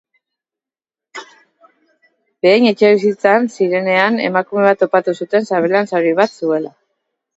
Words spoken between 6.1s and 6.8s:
bat zuela.